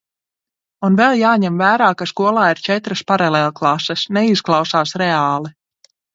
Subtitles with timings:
[0.87, 4.09] Un vēl jāņem vērā, ka skolā ir četras paralēlklases.
[4.19, 5.55] Neizklausās reāli.